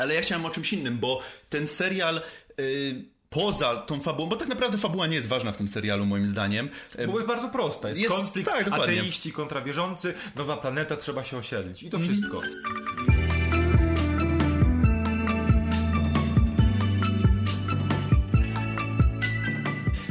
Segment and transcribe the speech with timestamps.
[0.00, 2.20] Ale ja chciałem o czymś innym, bo ten serial...
[2.58, 6.26] Yy, poza tą fabułą, bo tak naprawdę fabuła nie jest ważna w tym serialu moim
[6.26, 6.68] zdaniem.
[7.06, 7.88] Bo jest bardzo prosta.
[7.88, 11.82] Jest, jest konflikt tak, ateiści kontra wierzący, nowa planeta, trzeba się osiedlić.
[11.82, 12.42] I to wszystko.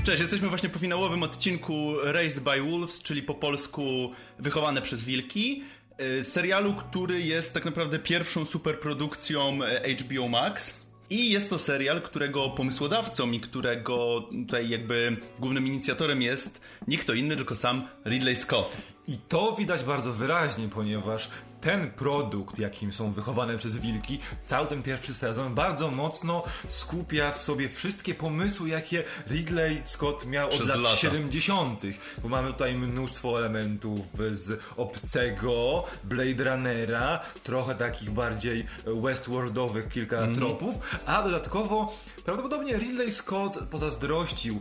[0.04, 5.64] Cześć, jesteśmy właśnie po finałowym odcinku Raised by Wolves, czyli po polsku Wychowane przez Wilki.
[6.02, 10.86] Y, serialu, który jest tak naprawdę pierwszą superprodukcją y, HBO Max.
[11.10, 17.14] I jest to serial, którego pomysłodawcą i którego tutaj jakby głównym inicjatorem jest nie kto
[17.14, 18.78] inny, tylko sam Ridley Scott.
[19.08, 21.30] I to widać bardzo wyraźnie, ponieważ
[21.62, 27.44] ten produkt, jakim są wychowane przez wilki, cały ten pierwszy sezon bardzo mocno skupia w
[27.44, 30.96] sobie wszystkie pomysły, jakie Ridley Scott miał przez od lat lata.
[30.96, 31.82] 70.,
[32.24, 34.00] bo mamy tutaj mnóstwo elementów
[34.32, 40.36] z Obcego, Blade Runnera, trochę takich bardziej westworldowych kilka mm.
[40.36, 41.94] tropów, a dodatkowo
[42.30, 44.60] prawdopodobnie Ridley Scott pozazdrościł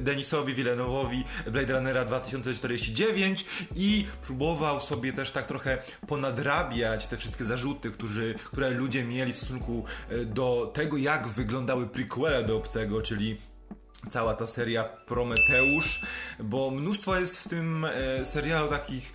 [0.00, 7.90] Denisowi Villeneuve'owi Blade Runnera 2049 i próbował sobie też tak trochę ponadrabiać te wszystkie zarzuty,
[7.90, 13.36] którzy, które ludzie mieli w stosunku e, do tego, jak wyglądały prequele do Obcego, czyli
[14.10, 16.02] cała ta seria Prometeusz,
[16.40, 19.12] bo mnóstwo jest w tym e, serialu takich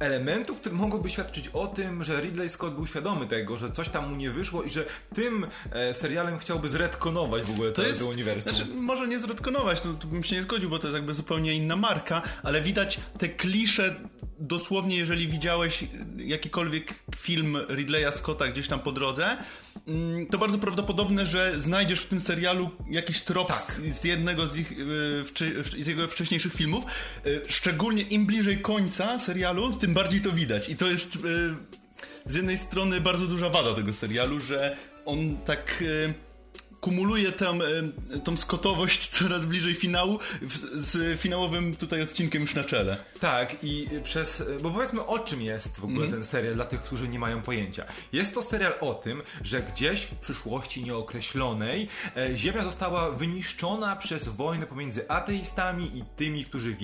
[0.00, 4.10] elementów, które mogłyby świadczyć o tym, że Ridley Scott był świadomy tego, że coś tam
[4.10, 8.54] mu nie wyszło i że tym e, serialem chciałby zredkonować w ogóle to, jest, uniwersum.
[8.54, 11.54] Znaczy, może nie zredkonować, to, to bym się nie zgodził, bo to jest jakby zupełnie
[11.54, 13.96] inna marka, ale widać te klisze
[14.38, 15.84] dosłownie, jeżeli widziałeś
[16.16, 19.36] jakikolwiek film Ridleya Scotta gdzieś tam po drodze,
[19.88, 23.58] mm, to bardzo prawdopodobne, że znajdziesz w tym serialu jakiś trop tak.
[23.58, 26.84] z, z, jednego z, ich, e, z jego wcześniejszych filmów.
[26.84, 30.68] E, szczególnie im bliżej końca serialu, tym bardziej to widać.
[30.68, 31.18] I to jest e,
[32.26, 35.84] z jednej strony bardzo duża wada tego serialu, że on tak
[36.80, 40.18] kumuluje tam e, tą skotowość coraz bliżej finału
[40.74, 42.96] z finałowym tutaj odcinkiem już na czele.
[43.20, 46.10] Tak i przez, bo powiedzmy o czym jest w ogóle mm.
[46.10, 47.84] ten serial dla tych, którzy nie mają pojęcia.
[48.12, 54.28] Jest to serial o tym, że gdzieś w przyszłości nieokreślonej e, Ziemia została wyniszczona przez
[54.28, 56.76] wojnę pomiędzy ateistami i tymi, którzy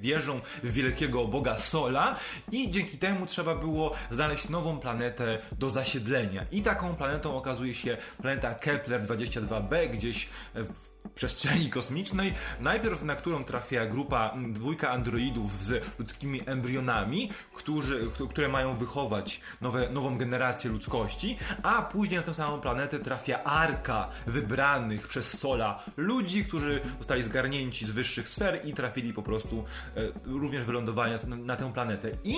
[0.00, 2.16] wierzą w wielkiego Boga Sola
[2.52, 6.46] i dzięki temu trzeba było znaleźć nową planetę do zasiedlenia.
[6.52, 13.16] I taką planetą okazuje się planeta Kepler 22 2B gdzieś w przestrzeni kosmicznej, najpierw na
[13.16, 20.70] którą trafia grupa dwójka androidów z ludzkimi embrionami, którzy, które mają wychować nowe, nową generację
[20.70, 27.22] ludzkości, a później na tę samą planetę trafia arka wybranych przez Sola ludzi, którzy zostali
[27.22, 29.64] zgarnięci z wyższych sfer i trafili po prostu
[29.96, 32.10] e, również wylądowania na, na tę planetę.
[32.24, 32.36] I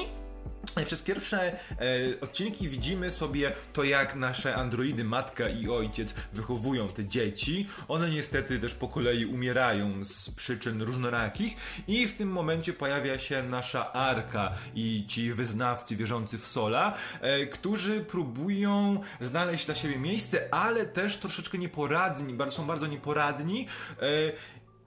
[0.87, 1.57] przez pierwsze e,
[2.21, 7.69] odcinki widzimy sobie to, jak nasze androidy, matka i ojciec wychowują te dzieci.
[7.89, 11.57] One niestety też po kolei umierają z przyczyn różnorakich
[11.89, 17.47] i w tym momencie pojawia się nasza Arka i ci wyznawcy wierzący w Sola, e,
[17.47, 23.67] którzy próbują znaleźć dla siebie miejsce, ale też troszeczkę nieporadni, są bardzo nieporadni
[24.03, 24.07] e,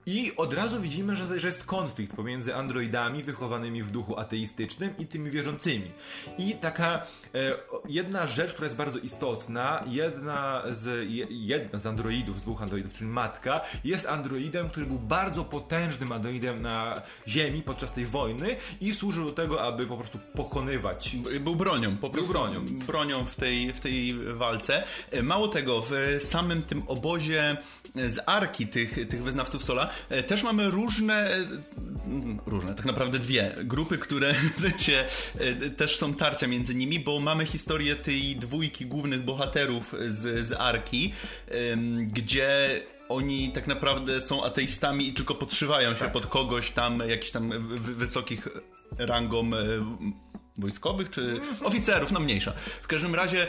[0.06, 5.06] i od razu widzimy, że, że jest konflikt pomiędzy androidami wychowanymi w duchu ateistycznym i
[5.06, 5.90] tymi wierzącymi.
[6.38, 7.56] I taka e,
[7.88, 13.10] jedna rzecz, która jest bardzo istotna, jedna z, jedna z androidów, z dwóch androidów, czyli
[13.10, 19.24] matka, jest androidem, który był bardzo potężnym androidem na Ziemi podczas tej wojny i służył
[19.24, 21.16] do tego, aby po prostu pokonywać.
[21.40, 22.66] Był bronią, po prostu był bronią.
[22.66, 24.84] bronią w tej, w tej walce.
[25.10, 27.56] E, mało tego, w samym tym obozie
[27.94, 29.93] z arki tych, tych wyznawców Sola
[30.26, 31.46] też mamy różne, e,
[32.46, 34.34] różne, tak naprawdę dwie grupy, które
[34.78, 35.04] się,
[35.38, 40.52] e, też są tarcia między nimi, bo mamy historię tej dwójki głównych bohaterów z, z
[40.52, 41.12] Arki,
[41.98, 46.12] gdzie oni tak naprawdę są ateistami i tylko podszywają się tak.
[46.12, 48.48] pod kogoś tam, jakichś tam wysokich
[48.98, 49.50] rangą
[50.58, 52.52] wojskowych czy oficerów, no mniejsza.
[52.82, 53.46] W każdym razie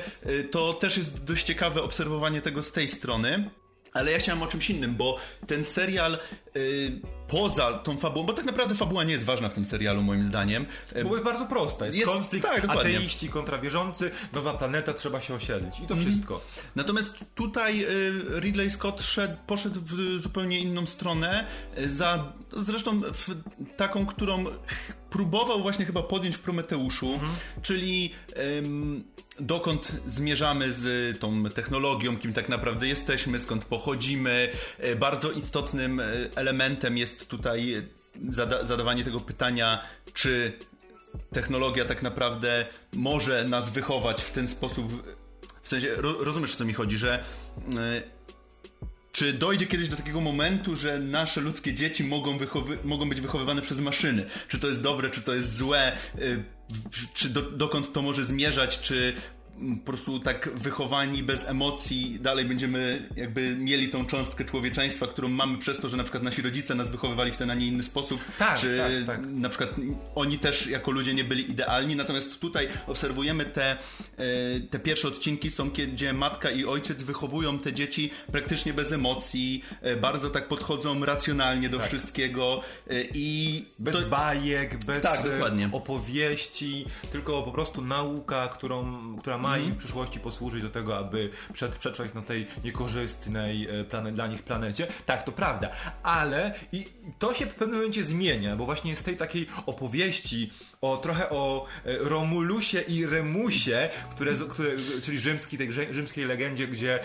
[0.51, 3.49] to też jest dość ciekawe obserwowanie tego z tej strony.
[3.95, 6.17] Ale ja chciałem o czymś innym, bo ten serial
[6.57, 10.23] y, poza tą fabułą, bo tak naprawdę fabuła nie jest ważna w tym serialu moim
[10.23, 10.65] zdaniem.
[11.03, 11.85] Bo jest bardzo prosta.
[11.85, 15.79] Jest, jest konflikt tak, ateiści kontra wierzący, nowa planeta, trzeba się osiedlić.
[15.79, 16.05] I to mm.
[16.05, 16.41] wszystko.
[16.75, 21.45] Natomiast tutaj y, Ridley Scott szedł, poszedł w zupełnie inną stronę,
[21.77, 23.35] y, za, zresztą w
[23.77, 24.45] taką, którą
[25.09, 27.29] próbował właśnie chyba podjąć w Prometeuszu, mm.
[27.61, 28.13] czyli
[29.39, 34.49] dokąd zmierzamy z tą technologią, kim tak naprawdę jesteśmy, skąd pochodzimy.
[34.79, 36.03] E, bardzo istotnym e,
[36.35, 37.87] elementem jest tutaj
[38.29, 39.81] zada zadawanie tego pytania,
[40.13, 40.53] czy
[41.33, 45.15] technologia tak naprawdę może nas wychować w ten sposób
[45.63, 47.23] W sensie, ro, rozumiesz o co mi chodzi, że
[49.15, 52.37] czy dojdzie kiedyś do takiego momentu, że nasze ludzkie dzieci mogą,
[52.83, 54.25] mogą być wychowywane przez maszyny?
[54.47, 55.91] Czy to jest dobre, czy to jest złe?
[57.13, 58.79] Czy do, dokąd to może zmierzać?
[58.79, 59.13] Czy
[59.55, 65.57] po prostu tak wychowani, bez emocji, dalej będziemy jakby mieli tą cząstkę człowieczeństwa, którą mamy
[65.57, 68.19] przez to, że na przykład nasi rodzice nas wychowywali w ten, a nie inny sposób.
[68.39, 69.25] Tak, czy tak, tak.
[69.25, 69.69] na przykład
[70.15, 73.77] oni też jako ludzie nie byli idealni, natomiast tutaj obserwujemy te, e,
[74.69, 79.95] te pierwsze odcinki są, gdzie matka i ojciec wychowują te dzieci praktycznie bez emocji, e,
[79.95, 81.87] bardzo tak podchodzą racjonalnie do tak.
[81.87, 83.65] wszystkiego e, i...
[83.79, 84.01] Bez to...
[84.01, 85.19] bajek, bez tak,
[85.71, 91.29] opowieści, tylko po prostu nauka, którą, która ma im w przyszłości posłużyć do tego, aby
[91.53, 94.87] przetrwać na tej niekorzystnej e, plane, dla nich planecie.
[95.05, 95.69] Tak, to prawda,
[96.03, 96.85] ale i
[97.19, 100.51] to się w pewnym momencie zmienia, bo właśnie z tej takiej opowieści
[100.81, 104.69] o trochę o e, Romulusie i Remusie, które, które,
[105.01, 107.03] czyli rzymskiej, tej rzymskiej legendzie, gdzie e,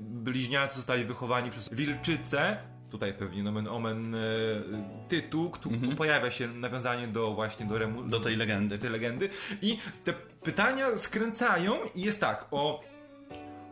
[0.00, 2.56] bliźniacy zostali wychowani przez wilczycę,
[2.90, 4.18] tutaj pewnie nomen omen e,
[5.08, 5.96] tytuł, który mm -hmm.
[5.96, 8.78] pojawia się nawiązanie do właśnie do, remu, do tej legendy.
[8.78, 9.28] tej legendy
[9.62, 10.12] i te
[10.42, 12.84] pytania skręcają i jest tak o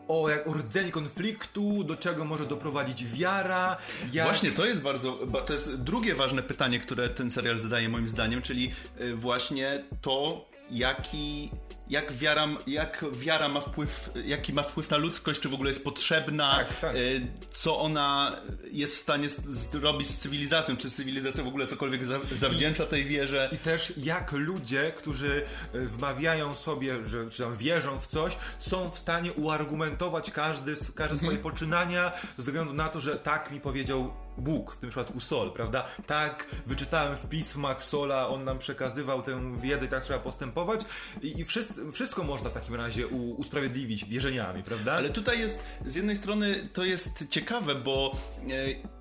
[0.08, 3.76] o, jak, o rdzeń konfliktu, do czego może doprowadzić wiara.
[4.12, 4.26] Jak...
[4.26, 5.18] Właśnie to jest bardzo.
[5.46, 10.44] To jest drugie ważne pytanie, które ten serial zadaje moim zdaniem, czyli e, właśnie to,
[10.70, 11.50] jaki
[11.94, 15.84] jak wiara, jak wiara ma wpływ, jaki ma wpływ na ludzkość, czy w ogóle jest
[15.84, 16.96] potrzebna, tak, tak.
[16.96, 18.36] Y, co ona
[18.72, 22.02] jest w stanie zrobić z cywilizacją, czy cywilizacja w ogóle cokolwiek
[22.32, 23.50] zawdzięcza tej wierze.
[23.52, 25.42] I też jak ludzie, którzy
[25.74, 31.02] y, wmawiają sobie, że czy tam wierzą w coś, są w stanie uargumentować każdy, każde
[31.02, 31.18] mhm.
[31.18, 35.52] swoje poczynania ze względu na to, że tak mi powiedział Bóg, w tym przypadku Sol,
[35.52, 35.84] prawda?
[36.06, 40.80] Tak, wyczytałem w pismach Sola, on nam przekazywał tę wiedzę i tak trzeba postępować
[41.22, 41.44] i, i
[41.92, 44.92] wszystko, można w takim razie u, usprawiedliwić wierzeniami, prawda?
[44.92, 48.16] Ale tutaj jest, z jednej strony to jest ciekawe, bo
[48.50, 48.50] e,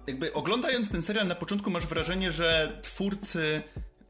[0.07, 3.61] jakby oglądając ten serial na początku masz wrażenie, że twórcy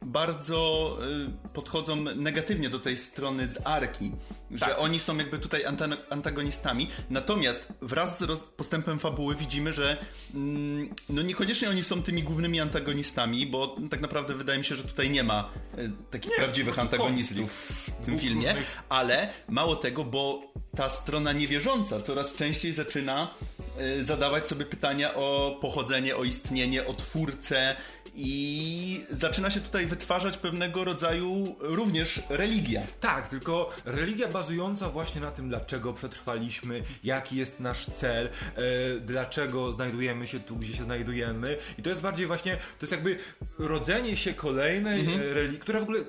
[0.06, 0.98] bardzo
[1.46, 4.12] y, podchodzą negatywnie do tej strony z Arki,
[4.60, 4.70] tak.
[4.70, 5.64] że oni są jakby tutaj
[6.10, 6.88] antagonistami.
[7.10, 9.98] Natomiast wraz z postępem fabuły widzimy, że
[10.34, 14.84] mm, no niekoniecznie oni są tymi głównymi antagonistami, bo tak naprawdę wydaje mi się, że
[14.84, 17.52] tutaj nie ma y, takich nie, prawdziwych antagonistów
[18.02, 18.56] w tym filmie,
[18.90, 23.34] ale mało tego, bo ta strona niewierząca coraz częściej zaczyna
[24.00, 27.76] y, zadawać sobie pytania o pochodzenie, o istnienie, o twórcę,
[28.16, 32.82] i zaczyna się tutaj wytwarzać pewnego rodzaju również religia.
[33.00, 38.60] Tak, tylko religia bazująca właśnie na tym, dlaczego przetrwaliśmy, jaki jest nasz cel, e,
[39.00, 41.58] dlaczego znajdujemy się tu, gdzie się znajdujemy.
[41.78, 43.18] I to jest bardziej właśnie, to jest jakby
[43.60, 45.22] rodzenie się kolejnej mhm.
[45.22, 46.00] E, religii, która w ogóle.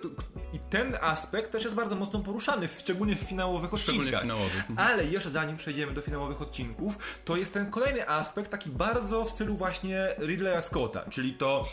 [0.52, 4.20] I ten aspekt też jest bardzo mocno poruszany, szczególnie w finałowych odcinkach.
[4.20, 4.64] Finałowych.
[4.70, 4.88] Mhm.
[4.88, 9.30] Ale jeszcze zanim przejdziemy do finałowych odcinków, to jest ten kolejny aspekt, taki bardzo w
[9.30, 11.68] stylu właśnie Ridleya Scotta, czyli to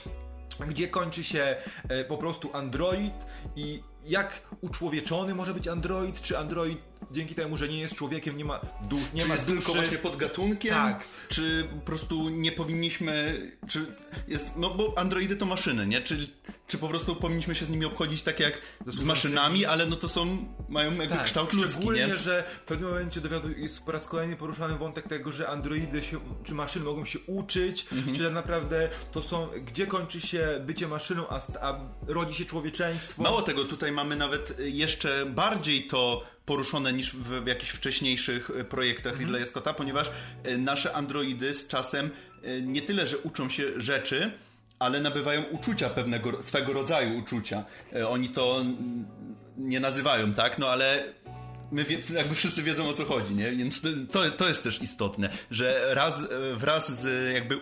[0.68, 1.56] gdzie kończy się
[1.89, 3.13] e, po prostu Android
[3.56, 8.45] i jak uczłowieczony może być Android, czy Android dzięki temu, że nie jest człowiekiem, nie
[8.45, 8.59] ma
[8.89, 9.57] dusz, nie czy ma jest duszy.
[9.57, 10.73] tylko właśnie podgatunkiem?
[10.73, 11.07] Tak.
[11.29, 13.95] Czy po prostu nie powinniśmy, czy
[14.27, 16.01] jest, no bo androidy to maszyny, nie?
[16.01, 16.27] Czy,
[16.67, 20.09] czy po prostu powinniśmy się z nimi obchodzić tak jak z maszynami, ale no to
[20.09, 22.17] są, mają jakby tak, kształt ludzki, Szczególnie, nie?
[22.17, 26.19] że w pewnym momencie dowiadu jest po raz kolejny poruszany wątek tego, że androidy się,
[26.43, 28.15] czy maszyny mogą się uczyć, mhm.
[28.15, 33.24] czy tak naprawdę to są, gdzie kończy się bycie maszyną, a, a rodzi się człowieczeństwo.
[33.24, 39.13] Mało tego, tutaj mamy nawet jeszcze bardziej to poruszone niż w, jakichś wcześniejszych e, projektach
[39.13, 39.29] mhm.
[39.29, 40.12] Ridleya Scotta, ponieważ
[40.43, 42.10] e, nasze androidy z czasem
[42.43, 44.31] e, nie tyle, że uczą się rzeczy,
[44.79, 47.63] ale nabywają uczucia pewnego, swego rodzaju uczucia.
[48.10, 48.65] Oni to
[49.57, 50.60] nie nazywają, tak?
[50.60, 51.03] No ale
[51.71, 53.51] my wie, jakby wszyscy wiedzą o co chodzi, nie?
[53.51, 53.81] Więc
[54.12, 57.60] to, to jest też istotne, że raz, wraz z jakby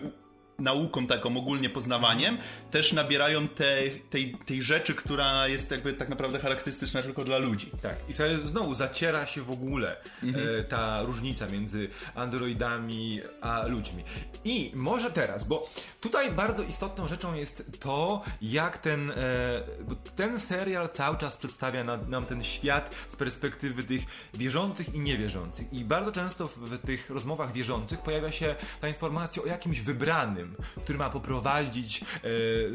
[0.60, 2.38] nauką taką ogólnie poznawaniem,
[2.70, 7.70] też nabierają tej, tej, tej rzeczy, która jest jakby tak naprawdę charakterystyczna tylko dla ludzi.
[7.82, 10.64] Tak, i wtedy znowu zaciera się w ogóle mhm.
[10.64, 14.04] ta różnica między androidami a ludźmi.
[14.44, 19.14] I może teraz, bo tutaj bardzo istotną rzeczą jest to, jak ten, e,
[20.16, 24.02] ten serial cały czas przedstawia na, nam ten świat z perspektywy tych
[24.34, 25.72] wierzących i niewierzących.
[25.72, 30.49] I bardzo często w tych rozmowach wierzących pojawia się ta informacja o jakimś wybranym,
[30.84, 32.04] który ma poprowadzić e,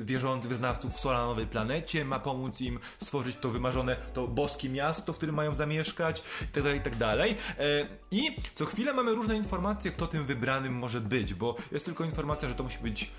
[0.03, 4.69] wierzących wyznawców w Sola na nowej planecie, ma pomóc im stworzyć to wymarzone, to boskie
[4.69, 6.97] miasto, w którym mają zamieszkać itd., tak itd.
[6.99, 7.19] Tak
[7.59, 12.03] e, I co chwilę mamy różne informacje, kto tym wybranym może być, bo jest tylko
[12.03, 13.11] informacja, że to musi być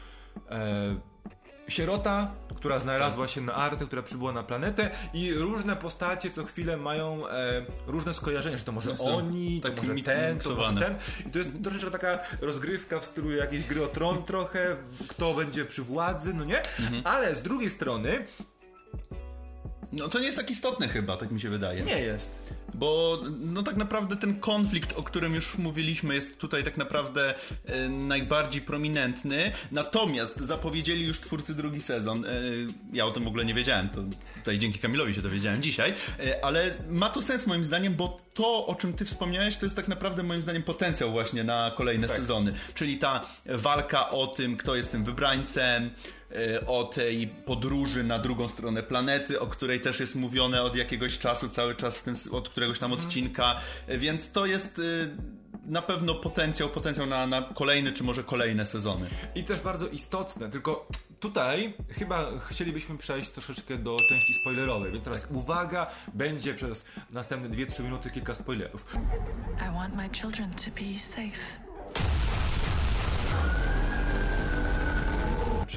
[0.51, 1.17] e,
[1.69, 6.77] sierota, która znalazła się na Artę, która przybyła na planetę i różne postacie co chwilę
[6.77, 10.81] mają e, różne skojarzenia, że to może to oni, to tak może ten, to może
[10.81, 10.95] ten.
[11.27, 14.77] I to jest troszeczkę taka rozgrywka w stylu jakiejś gry o tron trochę,
[15.09, 16.59] kto będzie przy władzy, no nie?
[16.59, 17.03] Mhm.
[17.05, 18.25] Ale z drugiej strony
[19.93, 21.83] No to nie jest tak istotne chyba, tak mi się wydaje.
[21.83, 22.31] nie jest.
[22.79, 27.89] Bo no tak naprawdę ten konflikt, o którym już mówiliśmy, jest tutaj tak naprawdę e,
[27.89, 29.53] najbardziej prominentny.
[29.73, 32.25] Natomiast zapowiedzieli już twórcy drugi sezon.
[32.25, 32.29] E,
[32.93, 34.05] ja o tym w ogóle nie wiedziałem, to
[34.39, 35.95] tutaj dzięki Kamilowi się dowiedziałem dzisiaj.
[36.21, 39.77] E, ale ma to sens moim zdaniem, bo to, o czym ty wspomniałeś, to jest
[39.77, 42.53] tak naprawdę moim zdaniem potencjał właśnie na kolejne sezony.
[42.75, 45.91] Czyli ta walka o tym, kto jest tym wybrańcem,
[46.31, 51.19] e, o tej podróży na drugą stronę planety, o której też jest mówione od jakiegoś
[51.19, 54.83] czasu, cały czas w tym, od któregoś tam odcinka, więc to jest e,
[55.67, 59.07] na pewno potencjał, potencjał na, na kolejny czy może kolejne sezony.
[59.35, 60.89] I też bardzo istotne, tylko
[61.21, 67.85] tutaj chyba chcielibyśmy przejść troszeczkę do części spoilerowej, więc teraz uwaga, będzie przez następne 2-3
[67.85, 68.97] minuty kilka spoilerów.
[69.57, 71.67] I want my children to be safe.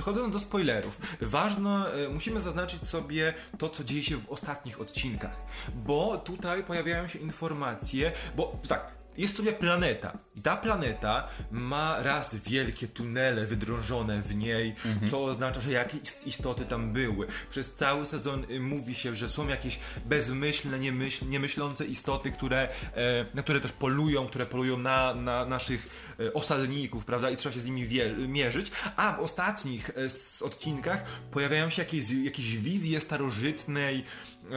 [0.09, 5.41] Przechodząc do spoilerów, ważne, e, musimy zaznaczyć sobie to, co dzieje się w ostatnich odcinkach,
[5.75, 10.17] bo tutaj pojawiają się informacje, bo tak, jest sobie planeta.
[10.35, 14.75] I ta planeta ma raz wielkie tunele wydrążone w niej,
[15.07, 17.27] co oznacza, że jakieś ist- istoty tam były.
[17.49, 23.25] Przez cały sezon y, mówi się, że są jakieś bezmyślne, niemyśl, niemyślące istoty, które, e,
[23.33, 27.61] na które też polują, które polują na, na naszych e, osadników, prawda, i trzeba się
[27.61, 27.87] z nimi
[28.27, 34.03] mierzyć, a w ostatnich e, odcinkach pojawiają się jakieś, jakieś wizje starożytnej,
[34.51, 34.55] e,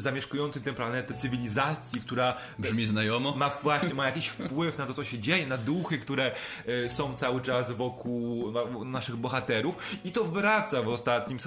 [0.00, 3.36] zamieszkującej tę planetę cywilizacji, która Brzmi znajomo?
[3.36, 6.32] ma właśnie ma jakiś wpływ na to, co się dzieje, na duchy, które
[6.84, 11.38] e, są cały czas wokół na- naszych bohaterów i to wraca w ostatnim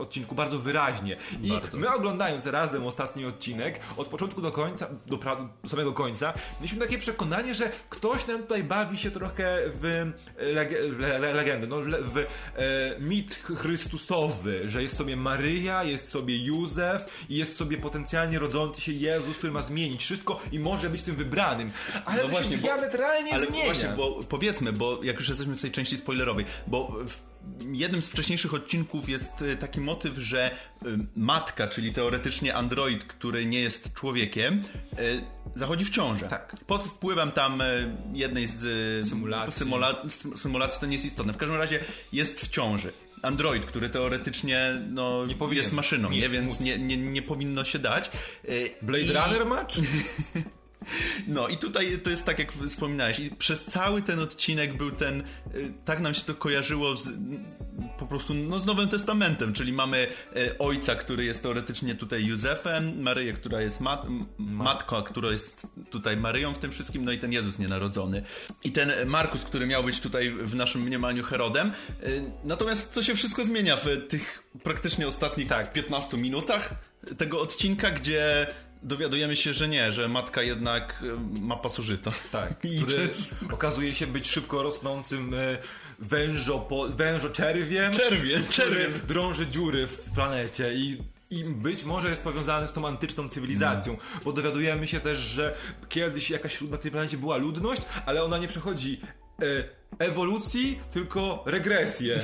[0.00, 1.16] odcinku bardzo wyraźnie.
[1.42, 1.78] I Bardzo.
[1.78, 5.18] my oglądając razem ostatni odcinek, od początku do końca, do,
[5.66, 10.12] samego końca, mieliśmy takie przekonanie, że ktoś nam tutaj bawi się trochę w e,
[10.54, 12.24] lege- le, le, legendę, no, w e,
[13.00, 18.92] mit chrystusowy, że jest sobie Maryja, jest sobie Józef i jest sobie potencjalnie rodzący się
[18.92, 21.70] Jezus, który ma zmienić wszystko i może być tym wybranym.
[22.04, 23.64] Ale to się bo- diametralnie ale zmienia.
[23.64, 27.28] właśnie, bo powiedzmy, bo jak już jesteśmy w tej części spoilerowej, bo w
[27.72, 33.46] jednym z wcześniejszych odcinków jest y, taki motyw, że y, matka, czyli teoretycznie android, który
[33.46, 34.62] nie jest człowiekiem,
[34.98, 36.28] y, zachodzi w ciążę.
[36.28, 36.56] Tak.
[36.66, 37.62] Pod wpływem tam
[38.12, 39.64] jednej z Symulacji.
[39.66, 41.32] symula- sym- symulacji, to nie jest istotne.
[41.32, 41.80] W każdym razie
[42.12, 42.92] jest w ciąży.
[43.22, 47.64] Android, który teoretycznie no, Nie powinien jest maszyną, nie, mieć, więc nie, nie, nie powinno
[47.64, 48.10] się dać.
[48.48, 49.74] Y, Blade i- Runner match?
[51.26, 53.18] no i tutaj to jest tak, jak wspominałeś.
[53.18, 55.20] I przez cały ten odcinek był ten.
[55.20, 57.08] y, Tak nam się to kojarzyło z,
[57.98, 63.02] po prostu no, z Nowym Testamentem, czyli mamy y, ojca, który jest teoretycznie tutaj Józefem,
[63.02, 64.06] Maryję, która jest mat,
[64.38, 68.22] matką, która jest tutaj Maryją w tym wszystkim, no i ten Jezus nienarodzony.
[68.64, 71.72] I ten Markus, który miał być tutaj w naszym mniemaniu Herodem.
[72.02, 75.72] Y, Natomiast to się wszystko zmienia w tych praktycznie ostatnich Tak.
[75.72, 76.74] 15 minutach
[77.18, 78.46] tego odcinka, gdzie
[78.82, 82.12] dowiadujemy się, że nie, że matka jednak y, ma pasożyta.
[82.32, 83.34] Tak, I który jest...
[83.52, 85.58] okazuje się być szybko rosnącym e,
[85.98, 88.98] wężo, po, wężoczerwiem, Czerwie, który czerwie.
[89.08, 90.98] drąży dziury w planecie i
[91.30, 95.56] i być może jest powiązany z tą antyczną cywilizacją, bo dowiadujemy się też, że
[95.88, 99.00] kiedyś jakaś na tej planecie była ludność, ale ona nie przechodzi
[99.42, 99.44] e,
[99.98, 102.20] ewolucji, tylko regresję.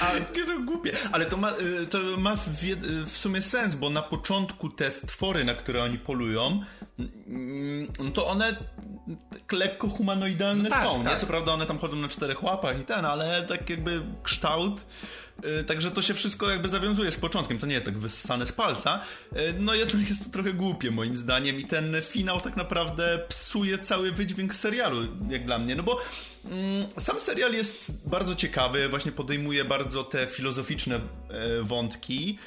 [0.00, 0.92] A, jakie to głupie.
[1.12, 1.52] Ale to ma,
[1.82, 5.82] y, to ma w, jed- w sumie sens, bo na początku te stwory, na które
[5.84, 6.60] oni polują,
[7.98, 8.56] no to one
[9.52, 11.12] lekko humanoidalne No tak, są, tak.
[11.14, 11.20] nie?
[11.20, 14.80] Co prawda one tam chodzą na czterech łapach i ten, ale tak jakby kształt...
[15.60, 18.52] y, Także to się wszystko jakby zawiązuje z początkiem, to nie jest tak wyssane z
[18.52, 19.00] palca.
[19.36, 23.78] Y, No jednak jest to trochę głupie moim zdaniem i ten finał tak naprawdę psuje
[23.78, 25.76] cały wydźwięk serialu, jak dla mnie.
[25.76, 26.00] No bo
[26.44, 31.00] mm, sam serial jest bardzo ciekawy, właśnie podejmuje bardzo te filozoficzne e,
[31.62, 32.38] wątki.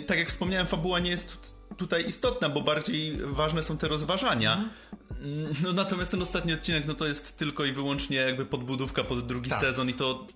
[0.00, 1.28] E, tak jak wspomniałem, fabuła nie jest
[1.68, 4.70] tu- tutaj istotna, bo bardziej ważne są te rozważania.
[5.22, 9.26] Mm, No natomiast ten ostatni odcinek, no to jest tylko i wyłącznie jakby podbudówka pod
[9.26, 9.60] drugi Tak.
[9.60, 10.26] sezon i to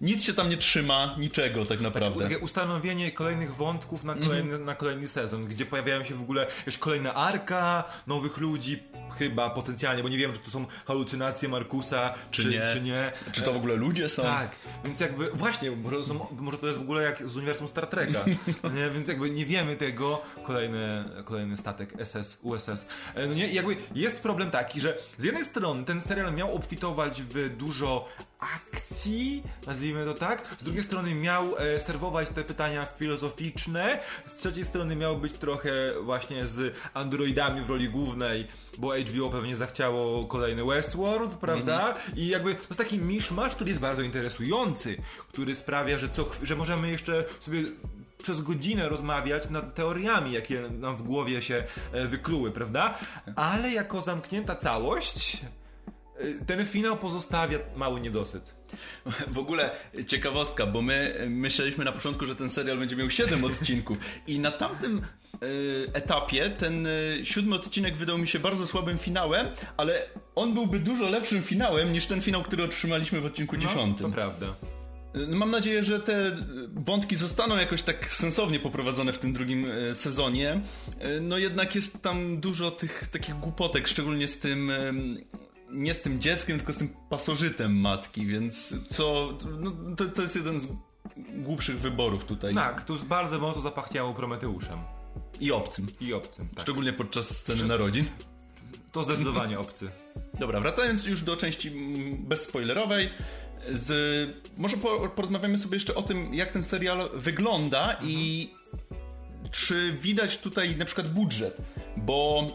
[0.00, 2.22] nic się tam nie trzyma, niczego tak naprawdę.
[2.22, 4.64] Takie ustanowienie kolejnych wątków na kolejny, Mhm.
[4.64, 8.82] na kolejny sezon, gdzie pojawiają się w ogóle już kolejna arka nowych ludzi,
[9.18, 12.66] chyba potencjalnie, bo nie wiem, czy to są halucynacje Markusa, czy, czy nie.
[12.66, 13.12] Czy, nie.
[13.32, 14.22] Czy to w ogóle ludzie są?
[14.22, 14.50] Tak,
[14.84, 17.86] więc jakby właśnie, może to, są, może to jest w ogóle jak z uniwersum Star
[17.86, 18.24] Treka,
[18.76, 18.90] nie?
[18.90, 20.22] więc jakby nie wiemy tego.
[20.44, 22.86] Kolejny, kolejny statek SS, USS.
[23.14, 27.22] E, No nie, jakby jest problem taki, że z jednej strony ten serial miał obfitować
[27.22, 30.56] w dużo akcji, nazwijmy to tak.
[30.58, 35.70] Z drugiej strony miał e, serwować te pytania filozoficzne, z trzeciej strony miał być trochę
[36.02, 38.46] właśnie z androidami w roli głównej,
[38.78, 41.94] bo HBO pewnie zachciało kolejny Westworld, prawda?
[42.16, 44.96] I jakby to jest taki miszmasz, który jest bardzo interesujący,
[45.28, 47.64] który sprawia, że, co, że możemy jeszcze sobie
[48.22, 52.98] przez godzinę rozmawiać nad teoriami, jakie nam w głowie się e, wykluły, prawda?
[53.36, 55.40] Ale jako zamknięta całość,
[56.46, 58.54] ten finał pozostawia mały niedosyt.
[59.28, 59.70] W ogóle
[60.06, 64.50] ciekawostka, bo my myśleliśmy na początku, że ten serial będzie miał 7 odcinków i na
[64.52, 65.00] tamtym
[65.42, 69.46] y, etapie ten y, siódmy odcinek wydał mi się bardzo słabym finałem,
[69.76, 70.02] ale
[70.34, 74.06] on byłby dużo lepszym finałem niż ten finał, który otrzymaliśmy w odcinku No, dziesiątym.
[74.06, 74.46] to prawda.
[75.16, 76.32] Y, Mam nadzieję, że te
[76.74, 80.60] wątki zostaną jakoś tak sensownie poprowadzone w tym drugim e, sezonie.
[80.98, 84.70] E, No jednak jest tam dużo tych takich głupotek, szczególnie z tym
[85.70, 90.36] nie z tym dzieckiem, tylko z tym pasożytem matki, więc co no, to, to jest
[90.36, 90.68] jeden z
[91.34, 92.54] głupszych wyborów tutaj.
[92.54, 94.78] Tak, tu bardzo mocno zapachniało Prometeuszem.
[95.40, 95.86] I obcym.
[96.00, 96.62] I obcym, tak.
[96.62, 98.06] Szczególnie podczas sceny narodzin.
[98.92, 99.90] To zdecydowanie obcy.
[100.40, 101.70] Dobra, wracając już do części
[102.18, 103.10] bezspoilerowej,
[103.72, 103.90] z,
[104.56, 108.50] może po, porozmawiamy sobie jeszcze o tym, jak ten serial wygląda i
[109.50, 111.56] czy widać tutaj na przykład budżet,
[111.96, 112.46] bo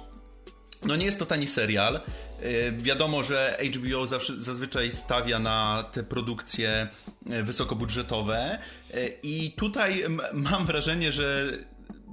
[0.86, 1.94] no nie jest to tani serial.
[2.42, 4.08] Yy, Wiadomo, że HBO
[4.38, 6.88] zazwyczaj stawia na te produkcje
[7.26, 8.60] yy, wysokobudżetowe
[8.94, 11.52] yy, i tutaj mam wrażenie, że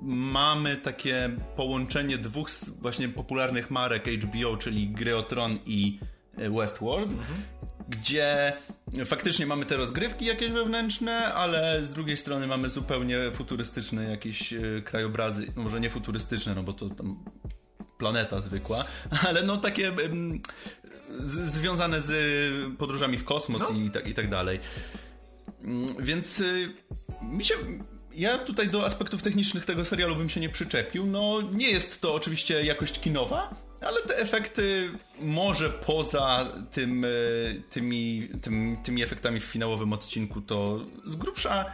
[0.02, 5.98] mamy takie połączenie dwóch właśnie popularnych marek HBO, czyli Gry o Tron i
[6.36, 7.10] e, Westworld,
[7.88, 8.52] gdzie
[9.06, 14.82] faktycznie mamy te rozgrywki jakieś wewnętrzne, ale z drugiej strony mamy zupełnie futurystyczne jakieś e,
[14.84, 17.24] krajobrazy, może nie futurystyczne, no bo to tam
[17.98, 18.84] planeta zwykła,
[19.28, 19.92] ale no takie
[21.20, 22.12] z, związane z
[22.78, 23.76] podróżami w kosmos No.
[23.76, 24.60] i, tak, i tak dalej.
[25.62, 26.68] Mm, Więc y,
[27.22, 27.54] mi się.
[28.14, 31.06] Ja tutaj do aspektów technicznych tego serialu bym się nie przyczepił.
[31.06, 34.90] No, nie jest to oczywiście jakość kinowa, ale te efekty
[35.20, 41.64] może poza tym, y, tymi, tym, tymi efektami w finałowym odcinku to z grubsza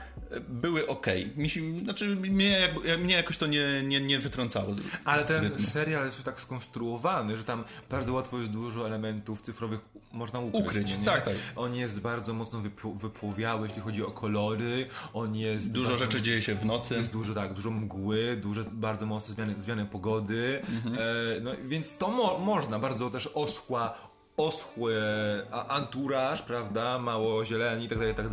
[0.48, 1.06] były ok.
[1.36, 2.68] Mi się, znaczy mnie,
[2.98, 4.74] mnie jakoś to nie, nie, nie wytrącało.
[4.74, 5.66] Z, Ale ten rytmu.
[5.66, 9.80] serial jest tak skonstruowany, że tam bardzo łatwo jest dużo elementów cyfrowych
[10.12, 10.66] można ukryć.
[10.66, 11.04] Ukryć, nie?
[11.04, 11.34] tak, tak.
[11.56, 14.86] On jest bardzo mocno wypł- wypłowiały, jeśli chodzi o kolory.
[15.12, 15.72] On jest.
[15.72, 16.94] Dużo bardzo, rzeczy dzieje się w nocy.
[16.94, 20.62] Jest dużo, tak, dużo mgły, duże, bardzo mocne zmiany, zmiany pogody.
[20.68, 20.94] Mhm.
[20.94, 20.98] E,
[21.40, 24.94] no, więc to mo- można, bardzo też oschła oschły
[25.68, 28.28] anturaż, prawda, mało zieleni i tak dalej, i tak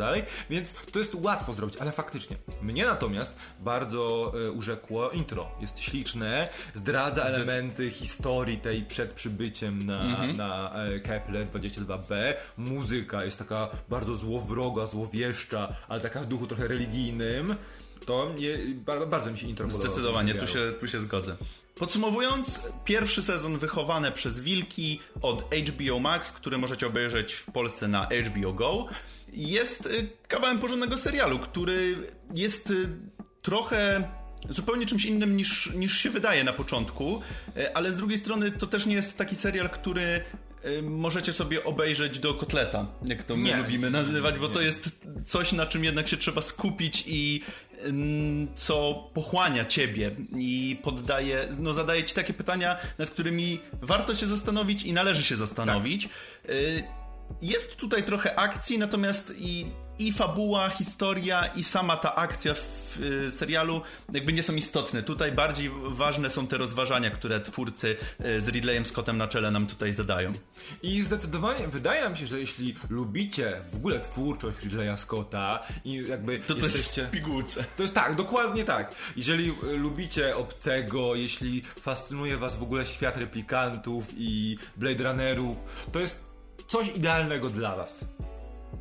[0.50, 2.38] więc to jest łatwo zrobić, ale faktycznie.
[2.62, 5.52] Mnie natomiast bardzo e, urzekło intro.
[5.62, 10.38] Jest śliczne, zdradza elementy historii tej przed przybyciem na, Mhm.
[10.38, 12.34] na e, Kepler 22b.
[12.58, 17.56] Muzyka jest taka bardzo złowroga, złowieszcza, ale taka w duchu trochę religijnym.
[18.06, 18.58] To mnie,
[19.08, 19.92] bardzo, mi się intro podobało.
[19.94, 21.36] Zdecydowanie, tu się, tu się zgodzę.
[21.76, 28.08] Podsumowując, pierwszy sezon wychowane przez Wilki od HBO Max, który możecie obejrzeć w Polsce na
[28.26, 28.86] HBO Go,
[29.34, 31.96] jest y, kawałem porządnego serialu, który
[32.34, 32.90] jest y,
[33.42, 34.10] trochę
[34.50, 37.22] zupełnie czymś innym niż, niż się wydaje na początku,
[37.58, 40.24] y, ale z drugiej strony to też nie jest taki serial, który
[40.84, 44.90] możecie sobie obejrzeć do kotleta, jak to my Nie, lubimy nazywać, bo to jest
[45.26, 47.42] coś, na czym jednak się trzeba skupić i
[48.56, 54.84] co pochłania ciebie i poddaje, no zadaje ci takie pytania, nad którymi warto się zastanowić
[54.84, 56.10] i należy się zastanowić.
[56.50, 56.84] Y,
[57.42, 59.66] Jest tutaj trochę akcji, natomiast i,
[60.08, 63.82] i fabuła, historia i sama ta akcja w y, serialu
[64.14, 65.04] jakby nie są istotne.
[65.04, 69.68] Tutaj bardziej ważne są te rozważania, które twórcy y, z Ridleyem Scottem na czele nam
[69.68, 70.34] tutaj zadają.
[70.84, 76.40] I zdecydowanie wydaje nam się, że jeśli lubicie w ogóle twórczość Ridleya Scotta i jakby
[76.40, 77.02] To to jesteście...
[77.02, 77.66] jest w pigułce.
[77.78, 78.96] To jest tak, dokładnie tak.
[79.18, 85.58] Jeżeli e, lubicie obcego, jeśli fascynuje was w ogóle świat replikantów i Blade Runnerów,
[85.92, 86.20] to jest
[86.68, 88.06] coś idealnego dla was.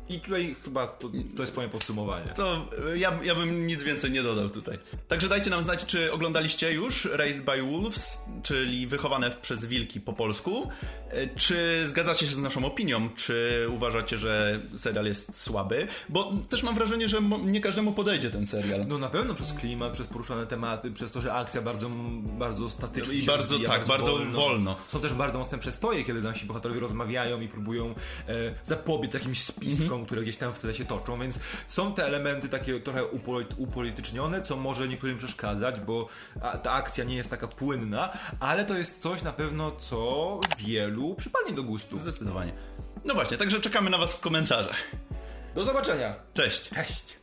[0.09, 2.27] I tutaj chyba to, to jest moje podsumowanie.
[2.27, 4.77] To y, ja, ja bym nic więcej nie dodał tutaj.
[5.07, 10.13] Także dajcie nam znać, czy oglądaliście już Raised by Wolves, czyli Wychowane przez Wilki po
[10.13, 10.69] polsku.
[11.13, 13.09] Y, Czy zgadzacie się z naszą opinią?
[13.15, 15.87] Czy uważacie, że serial jest słaby?
[16.09, 18.87] Bo też mam wrażenie, że nie każdemu podejdzie ten serial.
[18.87, 21.89] No na pewno przez klimat, przez poruszane tematy, przez to, że akcja bardzo,
[22.23, 24.75] bardzo statycznie I bardzo, rozwija, tak, bardzo wolno.
[24.87, 27.85] Są też bardzo mocne przestoje, kiedy nasi bohaterowie rozmawiają i próbują
[28.27, 28.33] e,
[28.63, 32.79] zapobiec jakimś spiskom, Które gdzieś tam w tle się toczą, więc są te elementy takie
[32.79, 36.07] trochę upolit- upolitycznione, co może niektórym przeszkadzać, bo
[36.63, 41.53] ta akcja nie jest taka płynna, ale to jest coś na pewno, co wielu przypadnie
[41.53, 41.97] do gustu.
[41.97, 42.53] Zdecydowanie.
[43.05, 44.75] No właśnie, także czekamy na was w komentarzach.
[45.55, 46.15] Do zobaczenia.
[46.33, 46.69] Cześć!
[46.69, 47.19] Cześć.